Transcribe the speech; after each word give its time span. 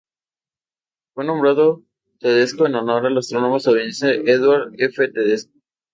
Fue 1.13 1.25
nombrado 1.25 1.83
Tedesco 2.19 2.65
en 2.65 2.73
honor 2.73 3.05
al 3.05 3.19
astrónomo 3.19 3.57
estadounidense 3.57 4.23
Edward 4.25 4.73
F. 4.79 5.09
Tedesco. 5.11 5.53